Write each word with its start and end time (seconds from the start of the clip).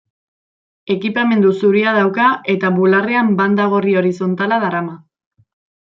Ekipamendu 0.95 1.51
zuria 1.59 1.93
dauka 1.99 2.31
eta 2.55 2.73
bularrean 2.81 3.33
banda 3.43 3.71
gorri 3.77 3.97
horizontala 4.03 4.61
darama. 4.69 4.99